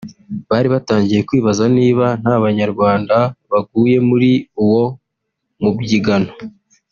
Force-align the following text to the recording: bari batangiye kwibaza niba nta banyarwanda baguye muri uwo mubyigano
bari 0.49 0.67
batangiye 0.73 1.19
kwibaza 1.27 1.63
niba 1.77 2.05
nta 2.21 2.35
banyarwanda 2.43 3.15
baguye 3.51 3.97
muri 4.09 4.31
uwo 4.63 4.83
mubyigano 5.61 6.31